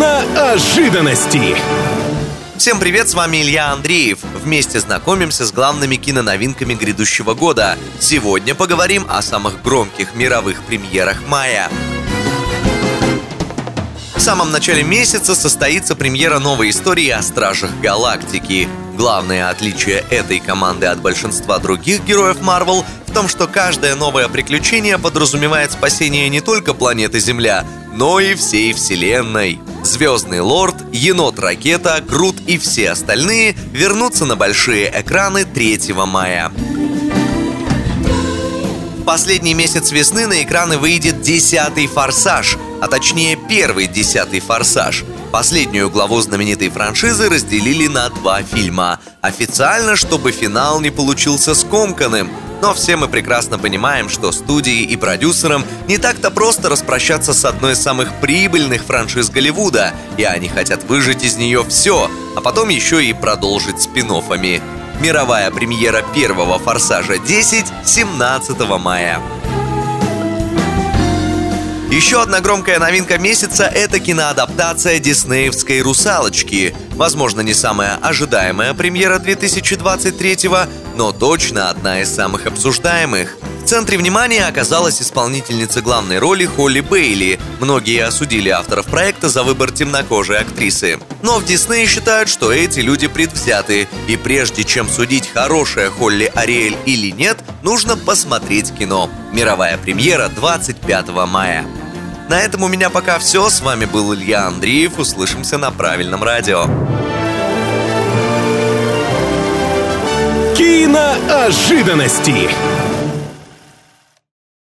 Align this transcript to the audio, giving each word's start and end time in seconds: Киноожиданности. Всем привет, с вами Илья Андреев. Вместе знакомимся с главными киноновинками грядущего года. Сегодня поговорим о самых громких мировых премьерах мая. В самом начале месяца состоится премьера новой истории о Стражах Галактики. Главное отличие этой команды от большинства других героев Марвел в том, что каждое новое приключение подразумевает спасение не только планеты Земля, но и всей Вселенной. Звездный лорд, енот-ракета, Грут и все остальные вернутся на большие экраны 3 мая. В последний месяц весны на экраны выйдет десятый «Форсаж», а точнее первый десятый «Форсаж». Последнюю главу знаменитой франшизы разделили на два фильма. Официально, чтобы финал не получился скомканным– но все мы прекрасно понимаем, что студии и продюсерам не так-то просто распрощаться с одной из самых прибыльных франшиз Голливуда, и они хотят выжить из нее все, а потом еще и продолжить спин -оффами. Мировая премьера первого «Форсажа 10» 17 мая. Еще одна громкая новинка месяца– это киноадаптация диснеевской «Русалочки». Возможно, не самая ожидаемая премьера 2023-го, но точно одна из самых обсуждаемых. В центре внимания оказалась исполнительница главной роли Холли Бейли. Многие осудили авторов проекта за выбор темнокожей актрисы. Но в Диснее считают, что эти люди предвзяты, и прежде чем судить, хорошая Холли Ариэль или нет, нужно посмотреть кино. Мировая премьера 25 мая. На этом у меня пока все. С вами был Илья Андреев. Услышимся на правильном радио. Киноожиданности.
Киноожиданности. 0.00 1.54
Всем 2.56 2.80
привет, 2.80 3.10
с 3.10 3.14
вами 3.14 3.42
Илья 3.42 3.70
Андреев. 3.70 4.20
Вместе 4.42 4.80
знакомимся 4.80 5.44
с 5.44 5.52
главными 5.52 5.96
киноновинками 5.96 6.72
грядущего 6.72 7.34
года. 7.34 7.76
Сегодня 7.98 8.54
поговорим 8.54 9.04
о 9.10 9.20
самых 9.20 9.62
громких 9.62 10.14
мировых 10.14 10.62
премьерах 10.62 11.18
мая. 11.28 11.68
В 14.16 14.20
самом 14.20 14.50
начале 14.50 14.82
месяца 14.82 15.34
состоится 15.34 15.94
премьера 15.94 16.38
новой 16.38 16.70
истории 16.70 17.10
о 17.10 17.20
Стражах 17.20 17.70
Галактики. 17.82 18.70
Главное 18.96 19.50
отличие 19.50 20.02
этой 20.08 20.40
команды 20.40 20.86
от 20.86 21.02
большинства 21.02 21.58
других 21.58 22.04
героев 22.04 22.40
Марвел 22.40 22.86
в 23.06 23.12
том, 23.12 23.28
что 23.28 23.46
каждое 23.46 23.94
новое 23.96 24.28
приключение 24.28 24.96
подразумевает 24.96 25.72
спасение 25.72 26.30
не 26.30 26.40
только 26.40 26.72
планеты 26.72 27.20
Земля, 27.20 27.66
но 27.92 28.18
и 28.18 28.34
всей 28.34 28.72
Вселенной. 28.72 29.60
Звездный 29.82 30.40
лорд, 30.40 30.76
енот-ракета, 30.92 32.02
Грут 32.06 32.36
и 32.46 32.58
все 32.58 32.90
остальные 32.90 33.56
вернутся 33.72 34.26
на 34.26 34.36
большие 34.36 34.92
экраны 34.94 35.44
3 35.44 35.92
мая. 36.06 36.50
В 38.98 39.04
последний 39.04 39.54
месяц 39.54 39.90
весны 39.90 40.26
на 40.26 40.42
экраны 40.42 40.78
выйдет 40.78 41.22
десятый 41.22 41.86
«Форсаж», 41.86 42.56
а 42.80 42.86
точнее 42.86 43.36
первый 43.48 43.86
десятый 43.86 44.40
«Форсаж». 44.40 45.04
Последнюю 45.32 45.90
главу 45.90 46.20
знаменитой 46.20 46.68
франшизы 46.68 47.28
разделили 47.28 47.86
на 47.86 48.08
два 48.10 48.42
фильма. 48.42 49.00
Официально, 49.20 49.96
чтобы 49.96 50.32
финал 50.32 50.80
не 50.80 50.90
получился 50.90 51.54
скомканным– 51.54 52.30
но 52.60 52.74
все 52.74 52.96
мы 52.96 53.08
прекрасно 53.08 53.58
понимаем, 53.58 54.08
что 54.08 54.32
студии 54.32 54.82
и 54.82 54.96
продюсерам 54.96 55.64
не 55.88 55.98
так-то 55.98 56.30
просто 56.30 56.68
распрощаться 56.68 57.32
с 57.32 57.44
одной 57.44 57.72
из 57.72 57.82
самых 57.82 58.20
прибыльных 58.20 58.84
франшиз 58.84 59.30
Голливуда, 59.30 59.92
и 60.16 60.24
они 60.24 60.48
хотят 60.48 60.84
выжить 60.84 61.24
из 61.24 61.36
нее 61.36 61.64
все, 61.68 62.10
а 62.36 62.40
потом 62.40 62.68
еще 62.68 63.04
и 63.04 63.12
продолжить 63.12 63.80
спин 63.80 64.10
-оффами. 64.10 64.60
Мировая 65.00 65.50
премьера 65.50 66.04
первого 66.14 66.58
«Форсажа 66.58 67.14
10» 67.14 67.66
17 67.84 68.78
мая. 68.78 69.20
Еще 72.00 72.22
одна 72.22 72.40
громкая 72.40 72.78
новинка 72.78 73.18
месяца– 73.18 73.64
это 73.74 74.00
киноадаптация 74.00 74.98
диснеевской 75.00 75.82
«Русалочки». 75.82 76.74
Возможно, 76.92 77.42
не 77.42 77.52
самая 77.52 77.96
ожидаемая 77.96 78.72
премьера 78.72 79.18
2023-го, 79.18 80.60
но 80.96 81.12
точно 81.12 81.68
одна 81.68 82.00
из 82.00 82.08
самых 82.08 82.46
обсуждаемых. 82.46 83.36
В 83.62 83.66
центре 83.66 83.98
внимания 83.98 84.46
оказалась 84.46 85.02
исполнительница 85.02 85.82
главной 85.82 86.18
роли 86.18 86.46
Холли 86.46 86.80
Бейли. 86.80 87.38
Многие 87.60 88.02
осудили 88.06 88.48
авторов 88.48 88.86
проекта 88.86 89.28
за 89.28 89.42
выбор 89.42 89.70
темнокожей 89.70 90.38
актрисы. 90.38 90.98
Но 91.22 91.38
в 91.38 91.44
Диснее 91.44 91.86
считают, 91.86 92.30
что 92.30 92.50
эти 92.50 92.80
люди 92.80 93.08
предвзяты, 93.08 93.88
и 94.08 94.16
прежде 94.16 94.64
чем 94.64 94.88
судить, 94.88 95.28
хорошая 95.28 95.90
Холли 95.90 96.32
Ариэль 96.34 96.78
или 96.86 97.10
нет, 97.10 97.36
нужно 97.62 97.98
посмотреть 97.98 98.74
кино. 98.74 99.10
Мировая 99.34 99.76
премьера 99.76 100.30
25 100.34 101.08
мая. 101.28 101.66
На 102.30 102.38
этом 102.42 102.62
у 102.62 102.68
меня 102.68 102.90
пока 102.90 103.18
все. 103.18 103.50
С 103.50 103.60
вами 103.60 103.86
был 103.86 104.14
Илья 104.14 104.46
Андреев. 104.46 105.00
Услышимся 105.00 105.58
на 105.58 105.72
правильном 105.72 106.22
радио. 106.22 106.66
Киноожиданности. 110.56 112.48